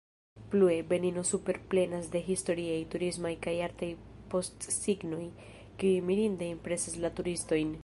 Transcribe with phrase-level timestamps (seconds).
[0.49, 3.91] Plue, Benino superplenas de historiaj, turismaj, kaj artaj
[4.33, 5.23] postsignoj,
[5.83, 7.75] kiuj mirinde impresas la turistojn.